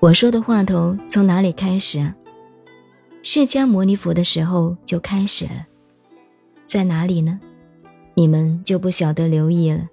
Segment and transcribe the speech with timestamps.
[0.00, 2.14] 我说的话头从哪里开始啊？
[3.20, 5.66] 释迦牟尼佛的时候就开始了，
[6.66, 7.40] 在哪里呢？
[8.14, 9.88] 你们就不晓得留意了。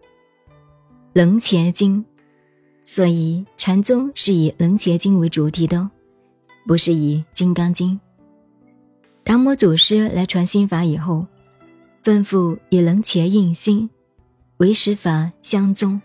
[1.13, 2.05] 楞伽经，
[2.83, 5.89] 所以禅宗是以楞伽经为主题的哦，
[6.67, 7.99] 不是以金刚经。
[9.23, 11.25] 达摩祖师来传心法以后，
[12.03, 13.89] 吩咐以楞伽印心，
[14.57, 15.99] 为实法相宗。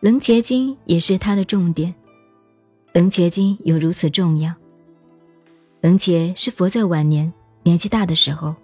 [0.00, 1.94] 楞伽经也是他的重点。
[2.96, 4.54] 楞伽经有如此重要。
[5.82, 7.30] 楞伽是佛在晚年
[7.62, 8.54] 年纪大的时候，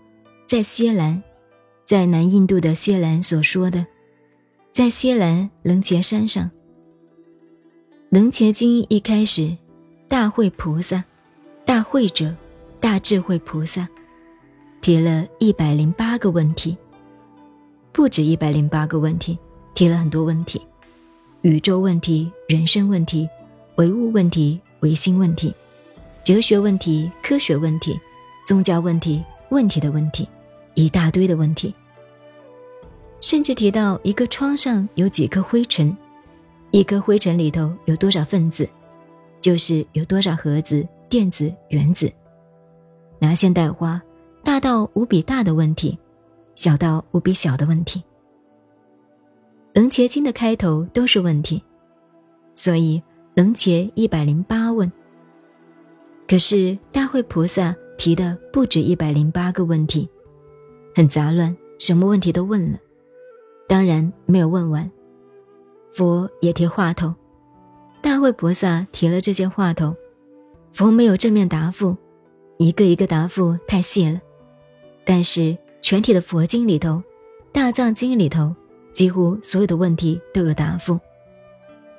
[0.46, 1.22] 在锡兰，
[1.84, 3.84] 在南印度的锡兰所说的，
[4.70, 6.50] 在锡兰楞伽山上。
[8.08, 9.54] 楞伽经一开始，
[10.08, 11.04] 大慧菩萨，
[11.66, 12.34] 大慧者。
[12.80, 13.86] 大智慧菩萨
[14.80, 16.76] 提了一百零八个问题，
[17.92, 19.38] 不止一百零八个问题，
[19.74, 20.60] 提了很多问题：
[21.42, 23.28] 宇宙问题、人生问题、
[23.76, 25.54] 唯物问题、唯心问题、
[26.24, 27.98] 哲学问题、科学问题、
[28.46, 30.28] 宗教问题、问题的问题，
[30.74, 31.74] 一大堆的问题。
[33.20, 35.96] 甚至提到一个窗上有几颗灰尘，
[36.70, 38.68] 一颗灰尘里头有多少分子，
[39.40, 42.12] 就是有多少核子、电子、原子。
[43.20, 44.02] 拿现代化，
[44.42, 45.96] 大到无比大的问题，
[46.54, 48.02] 小到无比小的问题。
[49.72, 51.62] 楞伽经的开头都是问题，
[52.54, 53.00] 所以
[53.34, 54.90] 能解一百零八问。
[56.28, 60.08] 可是大慧菩萨提的不止一百零八个问题，
[60.94, 62.78] 很杂乱，什么问题都问了，
[63.68, 64.90] 当然没有问完。
[65.92, 67.14] 佛也提话头，
[68.00, 69.94] 大慧菩萨提了这些话头，
[70.72, 71.96] 佛没有正面答复。
[72.58, 74.20] 一个一个答复太细了，
[75.04, 77.02] 但是全体的佛经里头，
[77.50, 78.54] 大藏经里头，
[78.92, 80.98] 几乎所有的问题都有答复，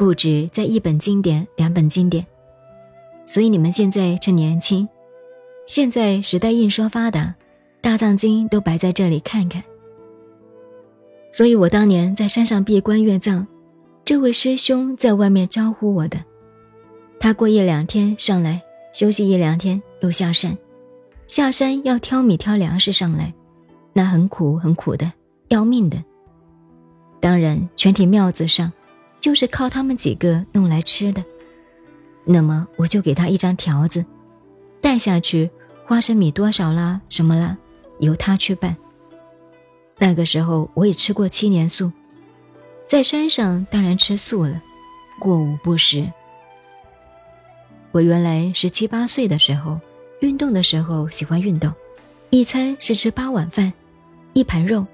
[0.03, 2.25] 不止在一本经典、两本经典。
[3.25, 4.86] 所以你们现在趁年轻，
[5.66, 7.34] 现在时代印刷发达，
[7.80, 9.63] 大藏经都摆在这里看看。
[11.31, 13.47] 所以我当年在山上闭关阅藏，
[14.03, 16.18] 这位师兄在外面招呼我的，
[17.18, 18.62] 他过一两天上来
[18.92, 19.81] 休息一两天。
[20.02, 20.58] 又下山，
[21.28, 23.34] 下山要挑米挑粮食上来，
[23.94, 25.09] 那很苦很苦的，
[25.47, 26.03] 要命的。
[27.22, 28.69] 当然，全体庙子上，
[29.24, 31.24] 就是靠他们几个弄来吃的。
[32.26, 34.06] 那么我就给他一张条子，
[34.82, 35.50] 带下去，
[35.86, 37.58] 花生米多少啦，什么啦，
[38.00, 38.76] 由他去办。
[39.98, 41.90] 那个时候我也吃过七年素，
[42.86, 44.62] 在山上当然吃素了，
[45.22, 46.12] 过午不食。
[47.94, 49.80] 我原来十七八岁的时候。
[50.20, 51.70] 运动的时候喜欢运动，
[52.30, 53.74] 一餐是吃八碗饭，
[54.32, 54.86] 一盘肉。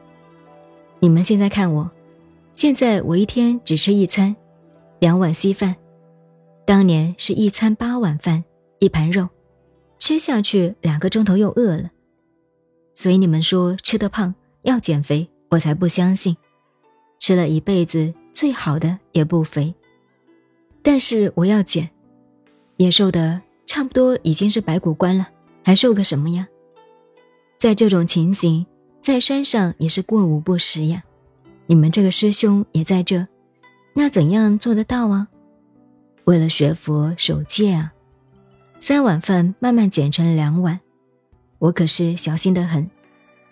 [1.00, 1.88] 你们现在看我，
[2.60, 4.36] 现在我一天只吃一餐，
[5.00, 5.78] 两碗稀饭。
[6.66, 8.44] 当年是一餐八碗饭，
[8.80, 9.30] 一盘肉，
[9.98, 11.90] 吃下去两个钟头又饿了。
[12.94, 16.36] 所以你们说吃得胖要减肥，我才不相信。
[17.18, 19.74] 吃了一辈子最好的也不肥，
[20.84, 21.90] 但是我要减，
[22.76, 23.42] 也瘦的。
[23.68, 25.30] 差不多已经是白骨观了，
[25.64, 26.50] 还瘦个什么呀？
[27.58, 28.66] 在这种情形，
[29.00, 31.06] 在山上也是过午不食呀。
[31.70, 33.28] 你们这个师兄也在这，
[33.94, 35.28] 那怎样做得到啊？
[36.24, 37.94] 为了学佛守戒啊，
[38.80, 40.80] 三碗饭慢慢减成两碗。
[41.60, 42.90] 我可是小心的很，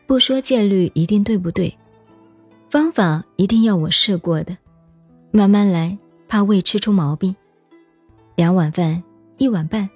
[0.08, 1.78] 不说戒律一定对不对？
[2.72, 4.58] 方法一定要我试过的，
[5.30, 5.96] 慢慢来，
[6.28, 7.36] 怕胃吃出毛病。
[8.34, 9.04] 两碗饭，
[9.38, 9.88] 一碗半。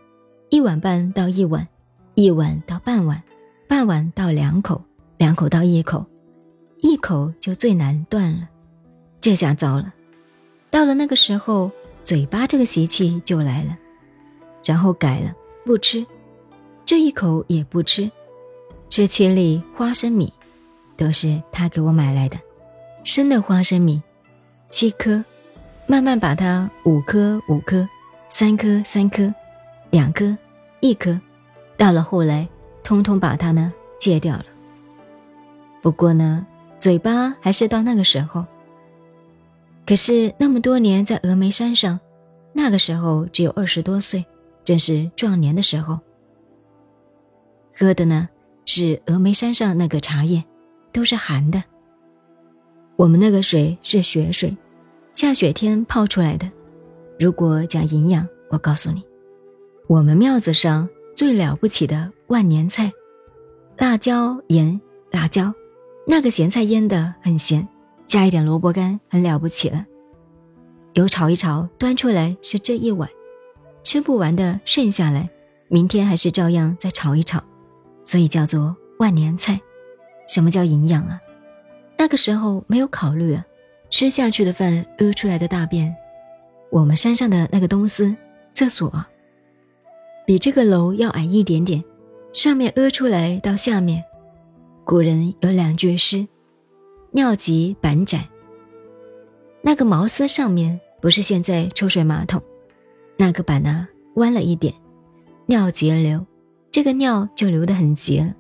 [0.52, 1.68] 一碗半到一碗，
[2.14, 3.24] 一碗到半碗，
[3.68, 4.80] 半碗到两口，
[5.18, 6.06] 两口到一口，
[6.82, 8.50] 一口就最难断了。
[9.22, 9.94] 这下糟了，
[10.70, 11.72] 到了那个时候，
[12.04, 13.78] 嘴巴这个习气就来了，
[14.66, 15.34] 然后改了，
[15.64, 16.06] 不吃，
[16.84, 18.12] 这一口也不吃，
[18.90, 20.34] 吃七粒花生米，
[20.98, 22.38] 都是他给我买来的，
[23.04, 24.02] 生的花生米，
[24.70, 25.24] 七颗，
[25.88, 27.88] 慢慢把它五颗五颗，
[28.28, 29.34] 三颗三颗。
[29.92, 30.38] 两颗，
[30.80, 31.20] 一颗，
[31.76, 32.48] 到了后来，
[32.82, 34.46] 通通把它呢戒掉了。
[35.82, 36.48] 不过呢，
[36.82, 38.46] 嘴巴还是到那个时候。
[39.86, 42.00] 可是那么多年在峨眉山上，
[42.54, 44.26] 那个时候只有二十多岁，
[44.64, 46.00] 正是壮年的时候。
[47.78, 48.28] 喝的呢
[48.66, 50.44] 是峨眉山上那个茶叶，
[50.92, 51.64] 都是寒的。
[52.96, 54.58] 我们那个水是雪水，
[55.14, 56.52] 下雪天泡出来的。
[57.20, 59.04] 如果讲营养，我告诉你。
[59.88, 62.92] 我们庙子上最了不起的万年菜，
[63.78, 64.82] 辣椒盐
[65.12, 65.54] 辣椒，
[66.06, 67.68] 那个咸菜腌的很咸，
[68.06, 69.86] 加一点萝卜干很了不起了。
[70.94, 73.10] 油炒一炒，端出来是这一碗，
[73.84, 75.30] 吃不完的剩下来，
[75.68, 77.42] 明天还是照样再炒一炒，
[78.04, 79.62] 所以叫做万年菜。
[80.28, 81.22] 什么叫营养啊？
[81.98, 83.46] 那个时候没有考虑啊，
[83.90, 85.96] 吃下去的饭，屙出来的大便。
[86.72, 88.16] 我们山上的那个东司
[88.54, 89.06] 厕所，
[90.26, 91.84] 比这个楼要矮一点点，
[92.34, 94.04] 上面屙出来到下面。
[94.92, 96.28] 古人有两句诗
[97.16, 98.28] ：“尿急板窄。”
[99.64, 102.44] 那个茅丝上面不是现在抽水马桶，
[103.16, 104.74] 那个板呢弯了一点，
[105.46, 106.26] 尿急流，
[106.72, 108.36] 这个尿就流得很急了。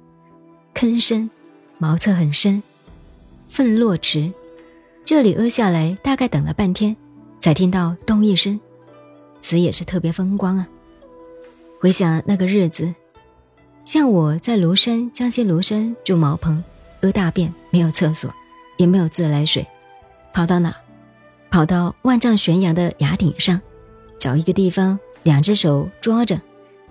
[0.73, 1.29] 坑深，
[1.77, 2.61] 茅厕很深，
[3.47, 4.33] 粪落池，
[5.05, 6.97] 这里屙下来大概等了半天。
[7.39, 8.59] 才听到咚一声，
[9.39, 10.67] 此也是特别风光啊！
[11.79, 12.93] 回想那个日子，
[13.91, 16.63] 像我在庐山江西庐山住茅棚，
[17.01, 18.33] 屙大便没有厕所，
[18.77, 19.67] 也没有自来水，
[20.31, 20.73] 跑到哪？
[21.49, 23.59] 跑到万丈悬崖的崖顶上，
[24.17, 26.39] 找一个地方，两只手抓着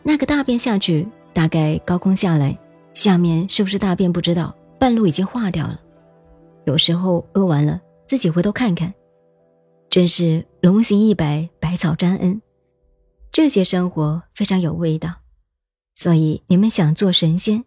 [0.03, 2.59] 那个大便下去，大概高空下来，
[2.93, 5.81] 下面是不是大便不知道，半路已经化掉了。
[6.67, 8.93] 有时候屙完了，自己回头看看。
[9.89, 12.43] 真是龙行一百，百草沾恩，
[13.33, 15.20] 这些生活非常有味道。
[16.03, 17.63] 所以你们想做神仙，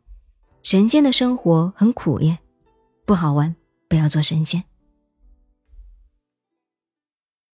[0.64, 2.40] 神仙的生活很苦耶，
[3.06, 3.56] 不好玩，
[3.88, 4.64] 不要做神仙。